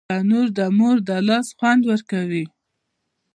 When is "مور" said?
0.77-0.97